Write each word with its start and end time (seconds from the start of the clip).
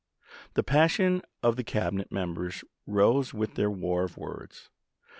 The 0.55 0.63
passion 0.63 1.21
of 1.43 1.57
the 1.57 1.63
Cab 1.63 1.93
inet 1.93 2.11
members 2.11 2.63
rose 2.87 3.35
with 3.35 3.53
their 3.53 3.69
war 3.69 4.03
of 4.05 4.17
words. 4.17 4.71